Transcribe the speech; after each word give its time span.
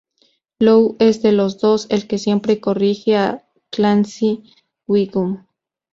Lou 0.57 0.95
es 0.97 1.21
de 1.21 1.31
los 1.31 1.59
dos, 1.59 1.85
el 1.91 2.07
que 2.07 2.17
siempre 2.17 2.59
corrige 2.59 3.17
a 3.17 3.47
Clancy 3.69 4.41
Wiggum. 4.87 5.45